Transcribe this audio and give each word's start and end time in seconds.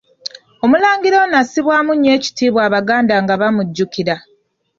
Omulangira 0.63 1.15
ono 1.25 1.35
assibwamu 1.43 1.91
nnyo 1.95 2.09
ekitiibwa 2.17 2.61
Abaganda 2.67 3.15
nga 3.23 3.33
bamujjukira. 3.41 4.15